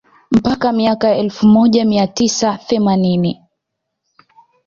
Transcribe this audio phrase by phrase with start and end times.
[0.31, 3.41] Mpaka miaka ya elfu moja mia tisa themanini